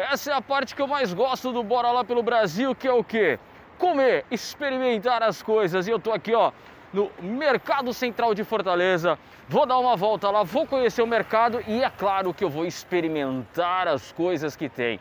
[0.00, 2.92] Essa é a parte que eu mais gosto do Bora Lá pelo Brasil, que é
[2.92, 3.38] o quê?
[3.76, 5.86] Comer, experimentar as coisas.
[5.86, 6.52] E eu tô aqui, ó,
[6.90, 9.18] no Mercado Central de Fortaleza.
[9.46, 12.64] Vou dar uma volta lá, vou conhecer o mercado e é claro que eu vou
[12.64, 14.98] experimentar as coisas que tem.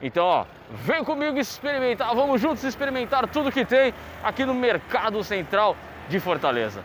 [0.00, 3.92] Então, ó, vem comigo experimentar, vamos juntos experimentar tudo que tem
[4.22, 5.76] aqui no Mercado Central
[6.08, 6.84] de Fortaleza.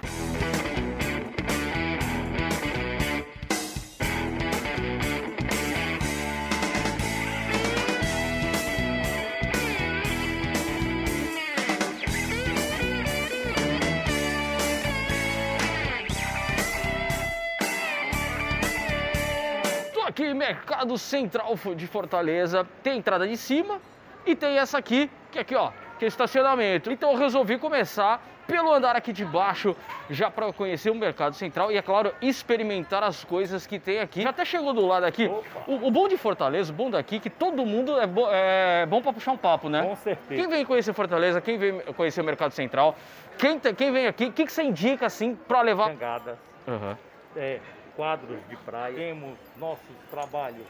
[20.21, 23.80] Aqui, Mercado Central de Fortaleza, tem entrada de cima
[24.25, 26.91] e tem essa aqui, que é aqui, ó, que é estacionamento.
[26.91, 29.75] Então eu resolvi começar pelo andar aqui de baixo,
[30.09, 34.23] já para conhecer o Mercado Central e, é claro, experimentar as coisas que tem aqui.
[34.23, 35.31] Já até chegou do lado aqui.
[35.66, 39.02] O, o, bom de Fortaleza, o bom daqui, que todo mundo é, bo é bom
[39.02, 39.83] para puxar um papo, né?
[39.83, 40.41] Com certeza.
[40.41, 42.95] Quem vem conhecer Fortaleza, quem vem conhecer o Mercado Central,
[43.38, 45.88] quem, quem vem aqui, o que, que você indica, assim, para levar...
[45.88, 46.95] Jangadas, Uhum.
[47.35, 47.59] é,
[47.95, 48.95] quadros de praia.
[48.95, 50.66] Temos nossos trabalhos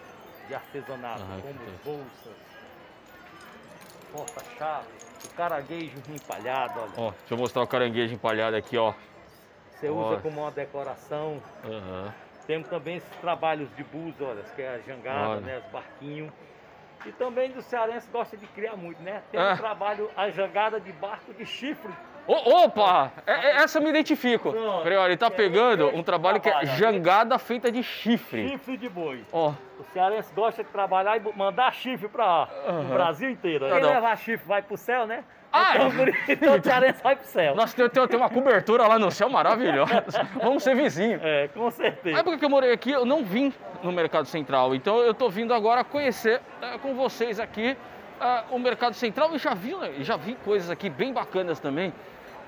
[0.47, 2.35] de artesanato, Ah, como bolsas,
[4.11, 4.87] porta-chave,
[5.25, 6.91] o caranguejo empalhado, olha.
[6.97, 8.93] Ó, deixa eu mostrar o caranguejo empalhado aqui, ó.
[9.71, 9.93] Você Ó.
[9.93, 11.41] usa como uma decoração.
[11.63, 12.13] Aham.
[12.47, 15.41] Temos também esses trabalhos de bus, olha, que é a jangada, Olha.
[15.41, 16.31] né, os barquinhos.
[17.05, 19.23] E também do cearense gosta de criar muito, né?
[19.31, 19.53] Tem Ah.
[19.53, 21.91] um trabalho, a jangada de barco de chifre.
[22.33, 23.11] Ô, opa!
[23.27, 24.51] É- é- essa eu me identifico.
[24.51, 24.83] Pronto.
[24.83, 26.65] Peraí, ó, ele tá É, pegando um trabalho que é né?
[26.77, 28.49] jangada feita de chifre.
[28.49, 29.23] Chifre de boi.
[29.33, 32.81] Ó, O cearense gosta de trabalhar e mandar chifre para Aham.
[32.81, 33.67] o Brasil inteiro.
[33.67, 35.23] Tá Quem levar chifre vai pro céu, né?
[35.51, 36.13] Ah, então, é?
[36.31, 37.55] então o cearense vai pro céu.
[37.55, 40.03] nossa, tem, tem- tem uma cobertura lá no céu maravilhosa.
[40.41, 41.19] Vamos ser vizinhos.
[41.23, 42.17] É, com Na certeza.
[42.19, 43.51] época que eu morei aqui, eu não vim
[43.83, 44.73] no Mercado Central.
[44.75, 47.75] Então eu tô vindo agora conhecer eh, com vocês aqui
[48.21, 51.91] eh, o Mercado Central e já vi, né, já vi coisas aqui bem bacanas também.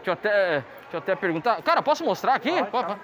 [0.03, 1.61] Deixa eu até, deixa eu até perguntar.
[1.61, 2.51] Cara, posso mostrar aqui?
[2.66, 3.00] Pode, pode.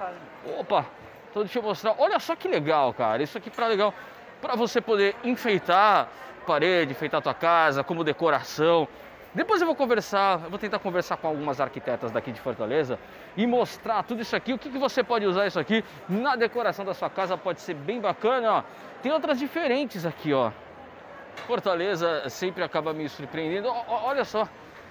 [0.59, 0.85] Opa,
[1.29, 1.96] então deixa eu mostrar.
[1.97, 3.24] Olha só que legal, cara.
[3.24, 3.94] Isso aqui para legal
[4.41, 6.09] para você poder enfeitar
[6.46, 8.85] parede, enfeitar a tua casa como decoração.
[9.34, 13.00] Depois eu vou conversar, eu vou tentar conversar com algumas arquitetas daqui de Fortaleza
[13.38, 16.84] e mostrar tudo isso aqui, o que, que você pode usar isso aqui na decoração
[16.84, 18.63] da sua casa, pode ser bem bacana, ó.
[19.03, 20.51] Tem outras diferentes aqui, ó.
[21.47, 23.69] Fortaleza sempre acaba me surpreendendo.
[23.69, 24.50] Ó, olha só,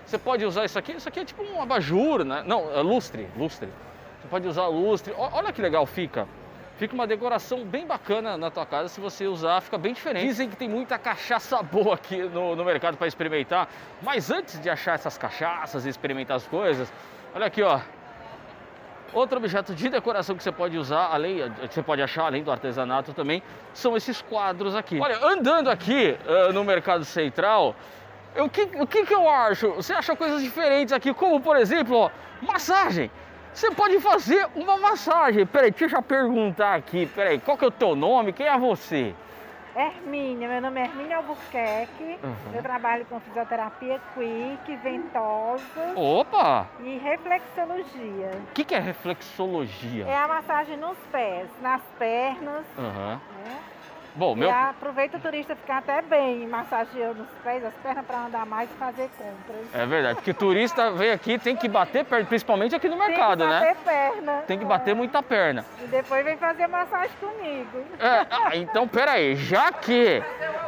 [0.09, 2.43] você pode usar isso aqui, isso aqui é tipo um abajur, né?
[2.47, 3.69] Não, é lustre, lustre.
[4.23, 5.13] Você pode usar lustre.
[5.17, 6.27] Olha que legal fica.
[6.79, 10.27] Fica uma decoração bem bacana na tua casa, se você usar, fica bem diferente.
[10.27, 13.69] Dizem que tem muita cachaça boa aqui no, no mercado para experimentar,
[14.01, 16.91] mas antes de achar essas cachaças e experimentar as coisas,
[17.35, 17.81] olha aqui, ó.
[19.13, 22.51] Outro objeto de decoração que você pode usar, além, que você pode achar além do
[22.53, 23.43] artesanato também,
[23.75, 25.01] são esses quadros aqui.
[25.01, 27.75] Olha, andando aqui ah, no Mercado Central,
[28.41, 29.72] o que, o que que eu acho?
[29.72, 32.10] Você acha coisas diferentes aqui, como por exemplo, ó,
[32.41, 33.10] massagem.
[33.53, 35.44] Você pode fazer uma massagem.
[35.44, 37.06] Peraí, deixa eu já perguntar aqui.
[37.06, 38.32] Peraí, qual que é o teu nome?
[38.32, 39.15] Quem é você?
[39.75, 42.19] Hermínia, meu nome é Hermínia Albuquerque.
[42.22, 42.54] Uhum.
[42.54, 46.66] Eu trabalho com fisioterapia quick, ventosa Opa!
[46.81, 48.31] e reflexologia.
[48.50, 50.04] O que, que é reflexologia?
[50.04, 53.21] É a massagem nos pés, nas pernas, Aham.
[53.44, 53.47] né?
[54.19, 54.51] Bom, E meu.
[54.51, 58.75] aproveita o turista ficar até bem massageando os pés, as pernas para andar mais e
[58.75, 59.73] fazer compras.
[59.73, 63.47] É verdade, porque turista vem aqui tem que bater perna, principalmente aqui no mercado, Tem
[63.47, 63.61] que né?
[63.61, 64.33] bater perna.
[64.49, 64.95] Tem que bater é.
[64.95, 65.65] muita perna.
[65.81, 67.78] E depois vem fazer massagem comigo.
[68.01, 70.21] É, ah, então peraí, já que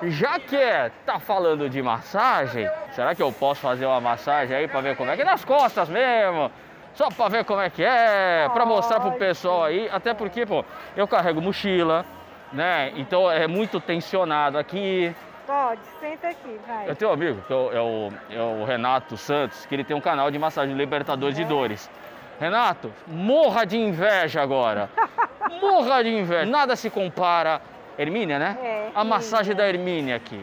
[0.05, 4.69] já que é, tá falando de massagem, será que eu posso fazer uma massagem aí
[4.69, 6.53] pra ver como é que é nas costas mesmo?
[6.95, 10.65] Só pra ver como é que é, pra mostrar pro pessoal aí, até porque, pô,
[10.97, 12.05] eu carrego mochila,
[12.53, 12.93] né?
[12.97, 15.15] Então é muito tensionado aqui.
[15.47, 16.89] Pode, senta aqui, vai.
[16.89, 19.83] Eu tenho um amigo, que é o, é o- é o Renato Santos, que ele
[19.85, 21.91] tem um canal de massagem Libertador de Dores.
[22.39, 24.89] Renato, morra de inveja agora.
[25.61, 26.47] morra de inveja.
[26.47, 27.61] Nada se compara.
[27.99, 28.57] Hermínia, né?
[28.63, 30.43] É, A massagem da Hermínia aqui.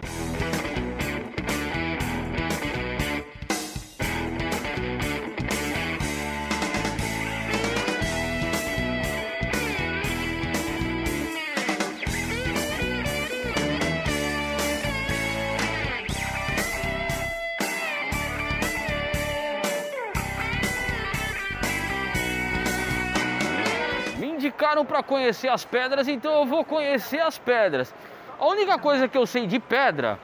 [24.85, 27.93] Para conhecer as pedras, então eu vou conhecer as pedras.
[28.39, 30.19] A única coisa que eu sei de pedra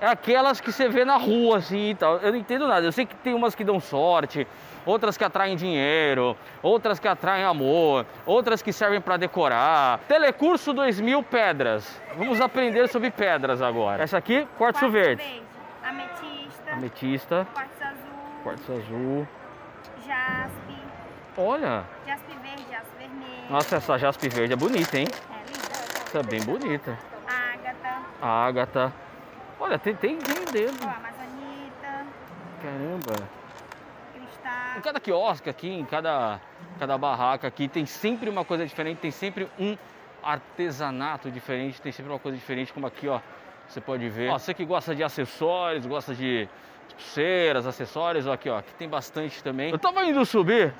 [0.00, 2.18] é aquelas que você vê na rua, assim e tal.
[2.18, 2.86] Eu não entendo nada.
[2.86, 4.46] Eu sei que tem umas que dão sorte,
[4.84, 9.98] outras que atraem dinheiro, outras que atraem amor, outras que servem para decorar.
[10.06, 12.00] Telecurso 2000 Pedras.
[12.16, 14.02] Vamos aprender sobre pedras agora.
[14.02, 15.42] Essa aqui, quartzo verde.
[15.82, 16.72] Ametista.
[16.72, 18.42] Ametista, Quartzo azul.
[18.42, 19.28] quartzo azul.
[20.06, 20.76] Jaspe.
[21.38, 22.25] Olha, Jaspe verde.
[23.48, 25.06] Nossa, essa jaspe verde é bonita, hein?
[25.30, 26.04] É linda.
[26.06, 26.98] Essa é bem bonita.
[27.26, 28.02] Ágata.
[28.20, 28.92] Ágata.
[29.60, 30.78] Olha, tem, tem tem dedo.
[30.82, 32.06] Ó, amazonita.
[32.60, 33.28] Caramba.
[34.14, 34.82] Em Cristal.
[34.82, 36.40] cada quiosque aqui, em cada,
[36.78, 39.76] cada barraca aqui, tem sempre uma coisa diferente, tem sempre um
[40.22, 43.20] artesanato diferente, tem sempre uma coisa diferente, como aqui, ó,
[43.68, 44.30] você pode ver.
[44.30, 46.48] Ó, você que gosta de acessórios, gosta de
[46.90, 49.70] pulseiras, acessórios, ó, aqui, ó, aqui tem bastante também.
[49.70, 50.74] Eu tava indo subir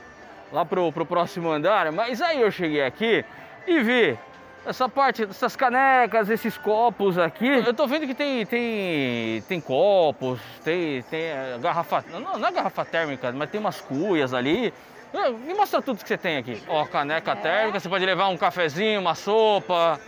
[0.53, 3.25] lá pro, pro próximo andar, mas aí eu cheguei aqui
[3.67, 4.19] e vi
[4.65, 7.47] essa parte, essas canecas, esses copos aqui.
[7.47, 12.53] Eu tô vendo que tem, tem, tem copos, tem, tem eh, garrafa, não, não é
[12.53, 14.73] garrafa térmica, mas tem umas cuias ali.
[15.15, 16.61] Eh, Me mostra tudo que você tem aqui.
[16.67, 20.01] Ó, caneca térmica, você pode levar um cafezinho, uma sopa.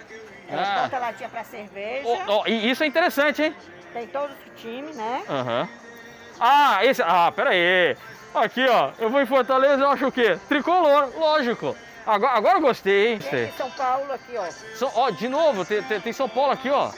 [0.50, 0.82] Elas Ah.
[0.82, 2.08] botam latinha pra cerveja.
[2.26, 3.54] Ó, ó, e isso é interessante, hein?
[3.92, 5.22] Tem todos os times, né?
[5.28, 5.68] Aham.
[6.40, 7.00] Ah, esse.
[7.02, 7.96] Ah, pera aí.
[8.34, 8.90] Aqui, ó.
[8.98, 10.38] Eu vou em Fortaleza, eu acho o quê?
[10.48, 11.74] Tricolor, lógico.
[12.06, 13.18] Agora, agora eu gostei, hein?
[13.18, 14.44] Tem em São Paulo aqui, ó.
[14.76, 16.90] São, ó, de novo, tem, tem- tem São Paulo aqui, ó.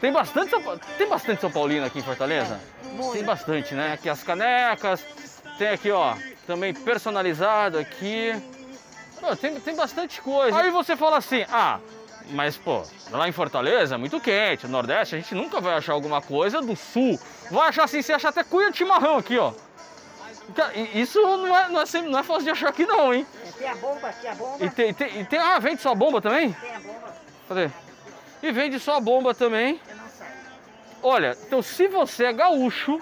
[0.00, 0.62] Tem bastante São,
[0.96, 2.58] tem bastante São Paulino aqui em Fortaleza?
[2.94, 3.12] muito.
[3.12, 3.92] Tem bastante, né?
[3.92, 5.04] Aqui as canecas.
[5.58, 6.14] Tem aqui, ó,
[6.46, 8.34] também personalizado aqui.
[9.20, 10.56] Pô, tem, tem bastante coisa.
[10.58, 11.78] Aí você fala assim, ah,
[12.30, 15.92] mas pô, lá em Fortaleza é muito quente, no Nordeste a gente nunca vai achar
[15.92, 17.20] alguma coisa do Sul.
[17.50, 19.52] Vai achar assim, você acha até cuia de chimarrão aqui, ó.
[20.74, 23.26] E- Isso não é, não, é sempre, não é fácil de achar aqui não, hein?
[23.46, 24.64] É, Tem a bomba aqui, a bomba.
[24.64, 26.52] E tem, tem, e tem ah, vende só bomba também?
[26.52, 27.14] Tem a bomba.
[27.48, 27.70] Cadê?
[28.42, 29.80] E vende só bomba também.
[29.94, 30.00] Não.
[31.02, 32.98] Olha, então se você é gaúcho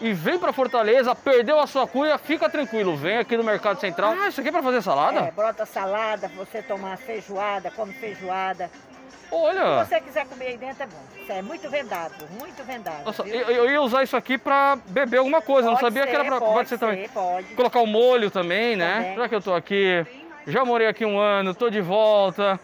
[0.00, 4.14] e vem pra Fortaleza, perdeu a sua cuia, fica tranquilo, vem aqui no Mercado Central.
[4.20, 5.22] Ah, isso aqui é pra fazer É, salada?
[5.34, 8.70] brota salada, você tomar feijoada, come feijoada.
[9.08, 11.02] Se Olha, você quiser comer aí dentro, é bom.
[11.20, 13.04] Isso é muito vendado, muito vendado.
[13.04, 16.06] nossa, eu, eu ia usar isso aqui pra beber alguma coisa, eu não Pode sabia
[16.06, 16.38] que era pra.
[16.38, 17.06] ser, Pode ser também.
[17.06, 17.46] ser, Pode.
[17.54, 18.96] Colocar o molho também, né?
[18.96, 19.16] Também.
[19.16, 20.06] Já que eu tô aqui,
[20.46, 22.58] já morei aqui um ano, tô de volta.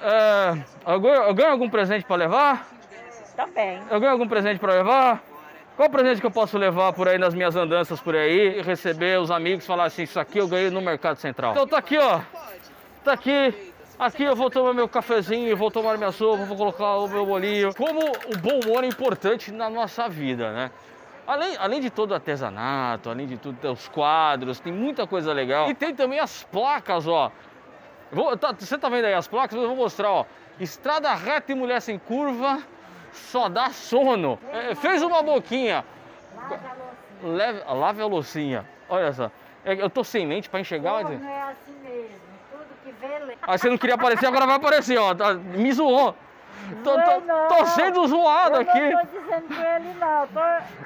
[0.00, 1.00] É, eu
[1.34, 2.68] ganho, algum presente pra levar?
[3.36, 3.80] Também.
[3.90, 5.22] Eu ganho algum presente pra levar?
[5.76, 9.20] Qual presente que eu posso levar por aí nas minhas andanças por aí e receber
[9.20, 11.52] os amigos e falar assim, isso aqui eu ganhei no Mercado Central?
[11.52, 12.20] Então tá aqui, ó.
[13.04, 13.72] Tá aqui.
[13.98, 17.74] Aqui eu vou tomar meu cafezinho, vou tomar minha sopa, vou colocar o meu bolinho.
[17.74, 20.70] Como o bom humor é importante na nossa vida, né?
[21.26, 25.32] Além, além de todo o artesanato, além de tudo, tem os quadros, tem muita coisa
[25.32, 25.68] legal.
[25.68, 27.30] E tem também as placas, ó.
[28.12, 29.58] Vou- tá- você tá vendo aí as placas?
[29.60, 30.24] Eu vou mostrar, ó.
[30.60, 32.62] Estrada reta e mulher sem curva,
[33.12, 34.38] só dá sono.
[34.52, 35.84] É, fez uma boquinha.
[37.22, 38.64] Leve, lave a loucinha.
[38.88, 39.30] Olha só.
[39.64, 40.92] É Eu tô sem lente pra enxergar.
[40.98, 42.16] Povo mas- não é assim mesmo.
[42.50, 43.36] Tudo que vê, lê.
[43.48, 45.14] Aí você não queria aparecer, agora vai aparecer, ó.
[45.14, 46.14] Tá- me zoou.
[46.84, 47.48] Tô, tô- não.
[47.48, 48.78] tô sendo zoado Eu aqui.
[48.90, 50.40] não tô dizendo que ele não, tô,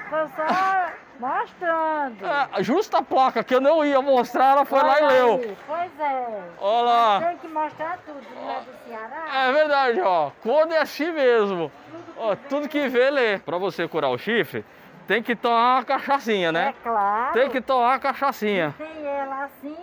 [0.09, 2.25] tô só mostrando.
[2.25, 5.33] É, justa a placa que eu não ia mostrar, ela foi lá e Olha leu.
[5.33, 6.41] aí, Pois é.
[6.61, 7.21] Olha lá.
[7.21, 9.47] Tem que mostrar tudo, não é do Ceará?
[9.47, 10.31] É verdade, ó.
[10.41, 11.69] Quando é assim mesmo.
[12.17, 13.39] Ó, tudo que vê, lê.
[13.39, 14.63] Pra você curar o chifre,
[15.05, 16.73] tem que tomar uma cachaçinha, É né?
[16.81, 17.33] claro.
[17.33, 18.73] Tem que tomar uma cachaçinha.
[18.77, 19.75] Tem ela assim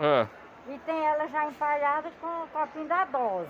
[0.00, 0.26] É.
[0.68, 3.48] e tem ela já empalhada com o copinho da dose.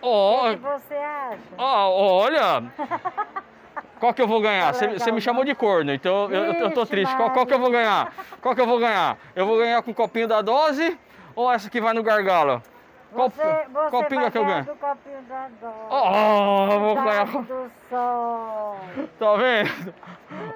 [0.00, 1.38] Ó, O que você acha?
[1.58, 2.64] ó, olha.
[3.98, 4.66] Qual que eu vou ganhar?
[4.66, 7.14] Tá Você você me chamou de corno, então eu, eu- eu tô triste.
[7.16, 8.12] Qual, qual que eu vou ganhar?
[8.40, 9.16] Qual que eu vou ganhar?
[9.34, 10.98] Eu vou ganhar com o copinho da dose
[11.36, 12.60] ou essa que vai no gargalo?
[13.12, 14.64] Qual, Você, você qual pinga que eu ganho?
[14.64, 15.74] do copinho da dose.
[15.90, 16.96] Oh, eu vou.
[16.96, 18.76] Cidade do sol.
[19.18, 19.94] Tá vendo?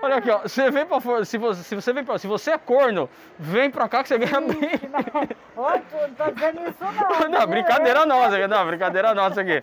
[0.02, 0.38] Olha aqui, ó.
[0.38, 1.00] Você vem pra.
[1.24, 4.18] Se você, se você vem pra, Se você é corno, vem pra cá que você
[4.18, 4.78] ganha bem.
[4.78, 7.28] Tu não tô dizendo isso não.
[7.40, 8.48] Não, brincadeira nossa.
[8.48, 9.60] Não, brincadeira nossa aqui.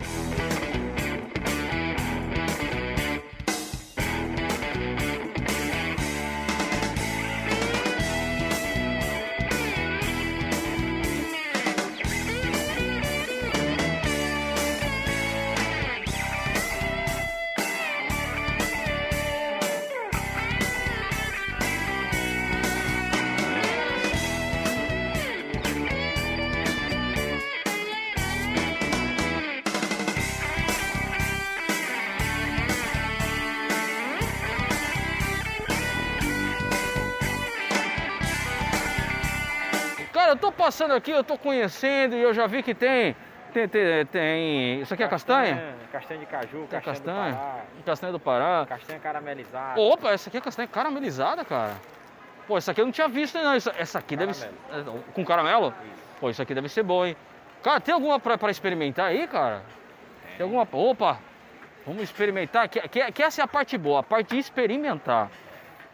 [40.34, 43.14] Eu tô passando aqui, eu tô conhecendo e eu já vi que tem
[43.52, 45.74] Tem, tem, tem- Isso aqui é castanha?
[45.92, 47.32] Castanha de caju, castanha, castanha?
[47.32, 48.66] do Pará, Castanha do Pará.
[48.68, 49.80] castanha caramelizada.
[49.80, 51.74] Opa, essa aqui é castanha caramelizada, cara.
[52.48, 53.54] Pô, essa aqui eu não tinha visto, não.
[53.54, 54.50] Essa, essa aqui deve ser.
[54.68, 54.98] Caramelo.
[55.08, 55.68] é, Com caramelo?
[55.68, 56.02] Isso.
[56.20, 57.16] Pô, isso aqui deve ser bom, hein?
[57.62, 59.62] Cara, tem alguma pra, pra experimentar aí, cara?
[60.36, 60.66] Tem alguma.
[60.72, 61.18] Opa!
[61.86, 62.68] Vamos experimentar.
[62.68, 65.30] Que, que, que essa é a parte boa, a parte de experimentar.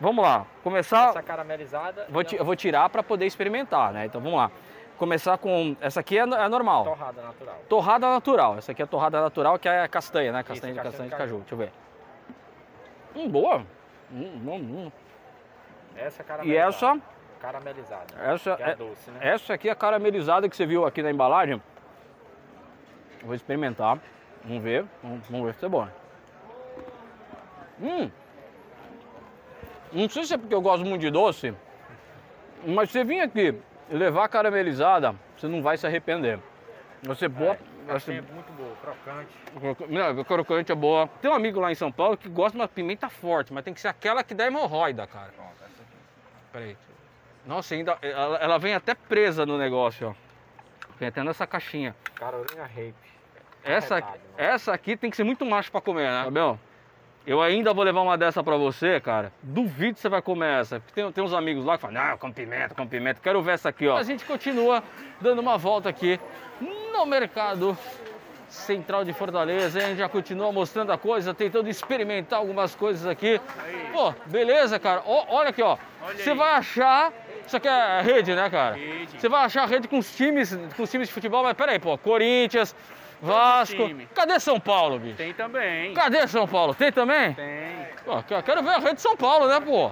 [0.01, 1.11] Vamos lá, começar.
[1.11, 4.07] Essa caramelizada Vou e ti- a eu vou tirar para poder experimentar, né?
[4.07, 4.51] Então vamos lá.
[4.97, 5.77] Começar com.
[5.81, 6.85] Essa aqui é, é normal.
[6.85, 7.57] torrada natural.
[7.69, 8.59] Torrada natural.
[8.59, 10.43] Essa aqui é torrada natural, que é castanha, né?
[10.43, 11.39] Castanha, Isso, de, castanha castanha de caju.
[11.41, 11.73] Deixa eu ver.
[13.15, 13.59] Hum, boa.
[14.13, 14.55] Hum, hum,
[14.87, 14.93] hum.
[15.97, 16.69] Essa E caramelizada.
[16.69, 17.01] essa,
[17.41, 18.15] Caramelizada.
[18.23, 19.19] essa, é, é- doce, né?
[19.23, 21.61] essa aqui é a caramelizada que você viu aqui na embalagem.
[23.23, 23.99] Vou experimentar.
[24.45, 24.85] Vamos ver.
[25.03, 25.87] Vamos, vamos ver se é bom.
[27.83, 28.11] Hum.
[29.93, 31.55] Não sei se é porque eu gosto muito de doce,
[32.67, 33.55] mas você vir aqui
[33.91, 36.39] levar a caramelizada, você não vai se arrepender.
[37.03, 37.59] Você boa.
[37.87, 39.89] Castanha é muito boa, crocante.
[39.89, 41.09] Não, crocante é boa.
[41.21, 43.75] Tem um amigo lá em São Paulo que gosta de uma pimenta forte, mas tem
[43.75, 45.33] que ser aquela que dá hemorroida, cara.
[45.35, 45.97] Pronto, essa aqui.
[46.53, 46.77] Peraí.
[47.47, 47.99] Nossa, ainda.
[48.03, 50.31] Ela, ela vem até presa no negócio, ó.
[50.99, 51.97] Vem até nessa caixinha.
[52.15, 52.95] Carolina Rape.
[53.65, 54.23] Essa, Arretado, né?
[54.37, 56.25] essa aqui tem que ser muito macho pra comer, né?
[56.25, 56.61] Fabião,
[57.27, 59.33] eu ainda vou levar uma dessa pra você, cara.
[59.43, 60.81] Duvido que você vai comer essa.
[60.81, 63.21] Porque tem, tem uns amigos lá que falam, não, com pimenta, com pimenta.
[63.23, 63.97] Quero ver essa aqui, ó.
[63.97, 64.83] A gente continua
[65.21, 66.19] dando uma volta aqui
[66.61, 67.77] no mercado
[68.49, 69.79] central de Fortaleza.
[69.79, 73.41] A gente já continua mostrando a coisa, tentando experimentar algumas coisas aqui.
[73.93, 75.03] Pô, beleza, cara.
[75.07, 75.77] Ó, olha aqui, ó.
[76.17, 77.13] Você vai achar...
[77.47, 78.79] Isso aqui é rede, né, cara?
[79.19, 81.99] Você vai achar rede com os times, com os times de futebol, mas peraí, pô,
[81.99, 82.77] Corinthians,
[83.21, 83.91] Vasco.
[84.15, 85.17] Cadê São Paulo, bicho?
[85.17, 85.93] Tem também.
[85.95, 86.75] Cadê São Paulo?
[86.75, 87.35] Tem também?
[87.35, 87.87] Tem.
[88.05, 89.91] Pô, que- quero ver a rede de São Paulo, né, pô?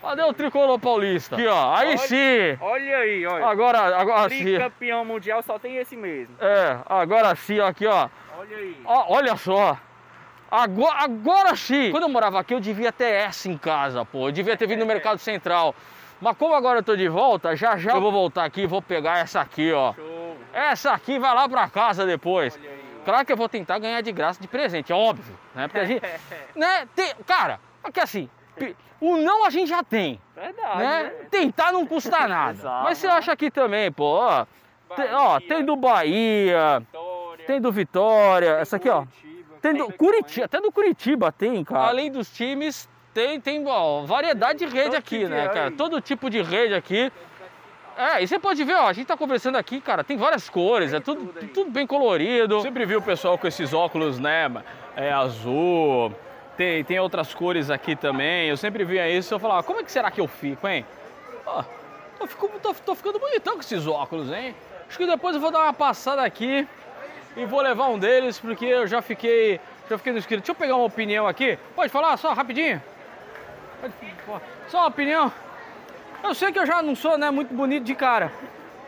[0.00, 1.36] Cadê o tricolor paulista?
[1.36, 1.74] Aqui, ó.
[1.74, 2.58] Aí Olha- sim.
[2.60, 3.46] Olha aí, olha.
[3.46, 4.42] Agora, agora sim.
[4.44, 6.34] Tricampeão mundial só tem esse mesmo.
[6.40, 8.08] É, agora sim, aqui, ó.
[8.38, 8.76] Olha aí.
[8.84, 9.76] Ó, olha só.
[10.50, 11.90] Agora, agora sim.
[11.90, 14.28] Quando eu morava aqui, eu devia ter essa em casa, pô.
[14.28, 15.74] Eu devia ter vindo no Mercado Central.
[16.20, 18.80] Mas como agora eu tô de volta, já já eu vou voltar aqui e vou
[18.80, 19.92] pegar essa aqui, ó.
[19.92, 20.05] Show.
[20.56, 22.58] Essa aqui vai lá pra casa depois.
[23.04, 25.68] Claro que eu vou tentar ganhar de graça de presente, é óbvio, né?
[25.68, 26.02] Porque a gente,
[26.56, 26.88] né?
[26.94, 28.28] Tem, cara, porque assim,
[28.98, 30.78] o não a gente já tem, Verdade.
[30.78, 31.02] né?
[31.02, 31.10] né?
[31.30, 32.52] Tentar não custa nada.
[32.52, 32.84] Exato.
[32.84, 34.46] Mas você acha aqui também, pô, ó,
[34.96, 37.46] tem, ó, tem do Bahia, Vitória.
[37.46, 39.04] tem do Vitória, essa aqui, ó.
[39.04, 39.56] Curitiba.
[39.60, 41.88] Tem do Tem Curitiba, até do Curitiba tem, cara.
[41.88, 45.70] Além dos times, tem, tem ó, variedade de rede aqui, tipo né, cara?
[45.70, 47.12] Todo tipo de rede aqui.
[47.96, 50.92] É, e você pode ver, ó, a gente tá conversando aqui, cara, tem várias cores,
[50.92, 52.60] é tudo, tudo tudo bem colorido.
[52.60, 54.50] Sempre vi o pessoal com esses óculos, né,
[54.94, 56.12] é, azul,
[56.58, 58.48] tem, tem outras cores aqui também.
[58.48, 60.84] Eu sempre via isso e eu falava, como é que será que eu fico, hein?
[61.46, 61.64] Ó,
[62.18, 64.54] tô, fico- tô- tô ficando bonitão com esses óculos, hein?
[64.86, 66.68] Acho que depois eu vou dar uma passada aqui
[67.34, 70.40] e vou levar um deles, porque eu já fiquei, já fiquei no escuro.
[70.40, 71.58] Deixa eu pegar uma opinião aqui.
[71.74, 72.82] Pode falar só rapidinho?
[73.80, 73.94] Pode-
[74.68, 75.32] Só uma opinião.
[76.22, 78.32] Eu sei que eu já não sou né, muito bonito de cara.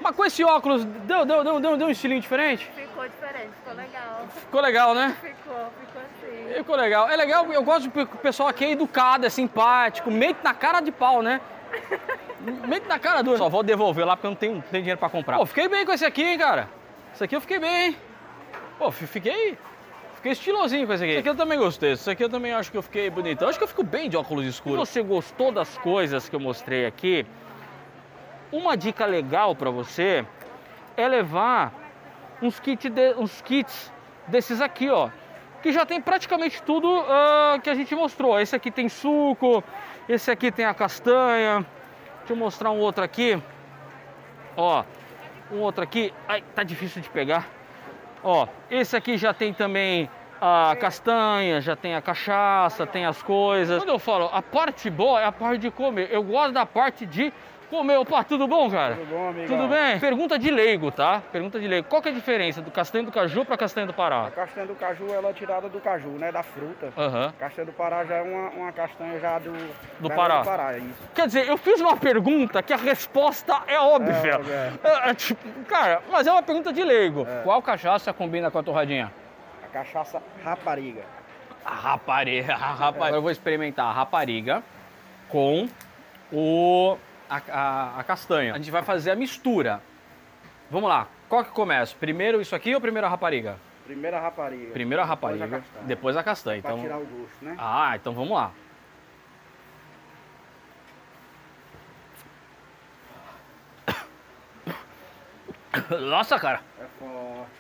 [0.01, 2.71] Mas com esse óculos, deu, deu, deu, deu, deu um estilinho diferente?
[2.75, 4.27] Ficou diferente, ficou legal.
[4.35, 5.17] Ficou legal, né?
[5.21, 6.55] Ficou, ficou assim.
[6.55, 7.09] Ficou legal.
[7.09, 10.93] É legal, eu gosto do pessoal aqui é educado, é simpático, meio na cara de
[10.93, 11.41] pau, né?
[12.67, 13.39] meio na cara dura.
[13.39, 15.37] Só vou devolver lá porque eu não tenho, não tenho dinheiro pra comprar.
[15.39, 16.69] Pô, fiquei bem com esse aqui, hein, cara.
[17.13, 17.97] Esse aqui eu fiquei bem, hein?
[18.79, 19.59] Pô, fi- fiquei.
[20.29, 21.13] Fiquei estilosinho com esse aqui.
[21.13, 21.93] Esse aqui eu também gostei.
[21.93, 23.49] Esse aqui eu também acho que eu fiquei bonitão.
[23.49, 24.89] Acho que eu fico bem de óculos escuros.
[24.89, 27.25] Se você gostou das coisas que eu mostrei aqui,
[28.53, 30.27] uma dica legal pra você
[30.97, 31.73] é levar
[32.43, 33.91] uns, kit de- uns kits
[34.27, 35.09] desses aqui, ó.
[35.63, 38.39] Que já tem praticamente tudo ah, que a gente mostrou.
[38.39, 39.65] Esse aqui tem suco,
[40.09, 41.65] esse aqui tem a castanha.
[42.19, 43.43] Deixa eu mostrar um outro aqui.
[44.57, 44.85] Ó,
[45.51, 46.13] um outro aqui.
[46.29, 47.49] Ai, tá difícil de pegar.
[48.23, 53.79] Ó, esse aqui já tem também a castanha, já tem a cachaça, tem as coisas.
[53.79, 56.09] Quando eu falo a parte boa é a parte de comer.
[56.11, 57.33] Eu gosto da parte de
[57.71, 57.99] comer.
[57.99, 58.95] Opa, tudo bom, cara?
[58.97, 59.47] Tudo bom, amigo?
[59.47, 59.99] Tudo bem?
[59.99, 61.21] Pergunta de leigo, tá?
[61.31, 61.87] Pergunta de leigo.
[61.89, 64.27] Qual que é a diferença do castanho do caju para castanha do Pará?
[64.27, 66.33] A castanha do caju, ela é tirada do caju, né?
[66.33, 66.93] Da fruta.
[66.97, 69.53] A castanha do Pará já é uma, uma castanha já do...
[70.01, 70.39] Do da- Pará.
[70.41, 71.03] Do Pará, é isso.
[71.15, 74.41] Quer dizer, eu fiz uma pergunta que a resposta é óbvia.
[74.83, 77.27] É, É, é tipo, cara, mas é uma pergunta de leigo.
[77.45, 79.13] Qual cachaça combina com a torradinha?
[79.69, 81.03] A cachaça rapariga.
[81.65, 82.55] A rapariga.
[82.57, 82.87] A rapariga.
[82.89, 84.63] Agora eu vou experimentar a rapariga
[85.29, 85.69] com
[86.33, 86.97] o,
[87.29, 88.55] a, a- a castanha.
[88.55, 89.83] A gente vai fazer a mistura.
[90.71, 91.07] Vamos lá.
[91.29, 91.95] Qual que começa?
[91.99, 93.57] Primeiro isso aqui ou primeiro a rapariga?
[93.85, 94.73] Primeiro a rapariga.
[94.73, 95.85] Primeiro a Depois rapariga, castanha.
[95.87, 96.63] depois a castanha.
[96.63, 97.55] Pra Então, tirar o gosto, né?
[97.59, 98.53] Ah, então vamos lá.
[106.11, 106.61] Nossa, cara.
[106.81, 107.51] É forte.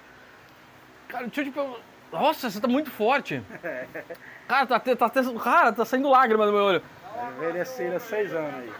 [1.08, 1.80] Cara, deixa eu te perguntar.
[2.12, 3.42] Nossa, você tá muito forte.
[4.48, 5.10] Cara, tá, tá,
[5.44, 6.82] cara, tá saindo lágrima do meu olho.
[7.36, 8.72] Envelheceram seis anos aí.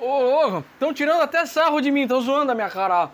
[0.00, 3.10] Ô, louco, estão tirando até sarro de mim, estão zoando a minha cara.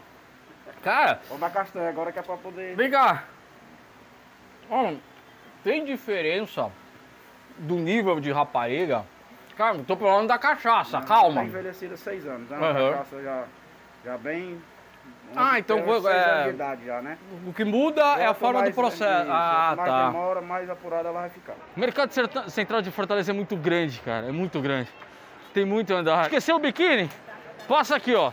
[0.84, 2.76] Cara, Vamos dar castanha agora que é pra poder.
[2.76, 3.24] vem cá.
[4.70, 4.92] Ó,
[5.64, 6.70] tem diferença
[7.58, 9.04] do nível de rapariga?
[9.56, 11.40] Cara, tô falando da cachaça, calma.
[11.40, 12.48] Tá envelhecido seis anos.
[12.52, 12.64] É Aham.
[12.80, 13.44] uma cachaça já,
[14.04, 14.62] já bem.
[15.36, 17.18] Ah, então é- idade já, né?
[17.46, 19.22] O que muda é a Quanto forma do processo.
[19.22, 20.06] isso, Ah, mais tá.
[20.06, 21.54] demora, mais apurada ela vai ficar.
[21.76, 22.10] O mercado
[22.48, 24.26] central de Fortaleza é muito grande, cara.
[24.28, 24.88] É muito grande.
[25.52, 26.22] Tem muito a andar.
[26.22, 27.10] Esqueceu o biquíni?
[27.68, 28.30] Passa aqui, ó.